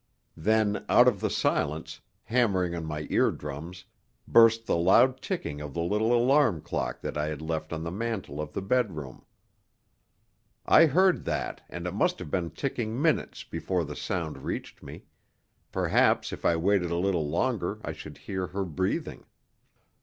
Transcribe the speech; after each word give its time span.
Then, 0.41 0.83
out 0.89 1.07
of 1.07 1.19
the 1.19 1.29
silence, 1.29 2.01
hammering 2.23 2.73
on 2.73 2.85
my 2.87 3.05
eardrums, 3.11 3.85
burst 4.27 4.65
the 4.65 4.75
loud 4.75 5.21
ticking 5.21 5.61
of 5.61 5.75
the 5.75 5.83
little 5.83 6.11
alarm 6.17 6.61
clock 6.61 7.01
that 7.01 7.19
I 7.19 7.27
had 7.27 7.39
left 7.39 7.71
on 7.71 7.83
the 7.83 7.91
mantel 7.91 8.41
of 8.41 8.51
the 8.53 8.63
bedroom. 8.63 9.23
I 10.65 10.87
heard 10.87 11.25
that, 11.25 11.63
and 11.69 11.85
it 11.85 11.93
must 11.93 12.17
have 12.17 12.31
been 12.31 12.49
ticking 12.49 12.99
minutes 12.99 13.43
before 13.43 13.85
the 13.85 13.95
sound 13.95 14.39
reached 14.39 14.81
me; 14.81 15.03
perhaps 15.71 16.33
if 16.33 16.45
I 16.45 16.55
waited 16.55 16.89
a 16.89 16.95
little 16.95 17.29
longer 17.29 17.79
I 17.83 17.93
should 17.93 18.17
hear 18.17 18.47
her 18.47 18.65
breathing. 18.65 19.27